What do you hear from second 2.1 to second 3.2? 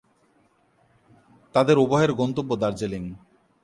গন্তব্য দার্জিলিং।